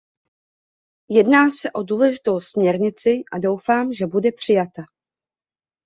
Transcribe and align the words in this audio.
Jedná 1.11 1.49
se 1.51 1.71
o 1.71 1.83
důležitou 1.83 2.39
směrnici 2.39 3.09
a 3.33 3.39
doufám, 3.39 3.93
že 3.93 4.07
bude 4.07 4.31
přijata. 4.31 4.83